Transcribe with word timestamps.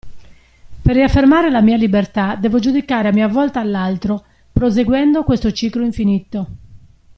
Per 0.81 0.95
riaffermare 0.95 1.51
la 1.51 1.61
mia 1.61 1.77
libertà 1.77 2.35
devo 2.35 2.57
giudicare 2.57 3.09
a 3.09 3.13
mia 3.13 3.27
volta 3.27 3.63
l'altro 3.63 4.23
proseguendo 4.51 5.23
questo 5.23 5.51
ciclo 5.51 5.85
infinito. 5.85 6.47